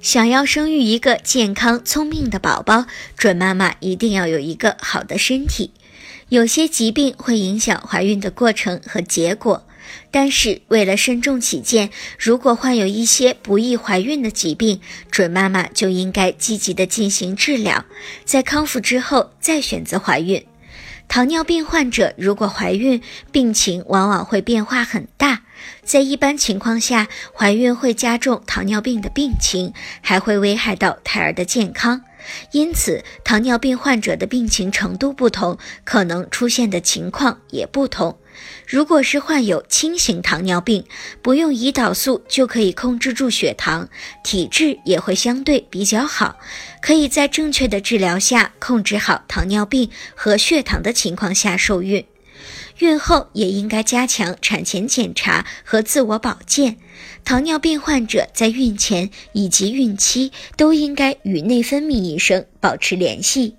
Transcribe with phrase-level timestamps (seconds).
[0.00, 2.86] 想要生育一个健康聪明的宝宝，
[3.16, 5.72] 准妈妈一定要有一个好的身体。
[6.28, 9.66] 有些疾病会影响怀孕的过程和结果，
[10.12, 14.80] 但是为了慎重起见，如果患有一些不易怀孕的疾病，
[15.10, 17.84] 准妈妈就应该积极的进行治疗，
[18.24, 20.44] 在康复之后再选择怀孕。
[21.08, 25.42] 糖尿病患者如果怀孕，病情往往会变化很大。
[25.82, 32.02] 在一般情况下，怀孕会加重糖尿病的病情，还会危害到胎儿的健康。
[32.52, 38.18] 因此，糖尿病患者的病情程度不同，可能出现的情况也不同。
[38.66, 40.84] 如果是患有轻型糖尿病，
[41.22, 43.88] 不用胰岛素就可以控制住血糖，
[44.22, 46.38] 体质也会相对比较好，
[46.82, 52.04] 可以在正确的治疗下控制好糖尿病和血糖的情况下受孕。
[52.78, 56.76] 孕后也应该加强产前检查和自我保健。
[57.24, 63.56] 糖尿病患者在孕前以及孕期都应该与内分泌医生保持联系。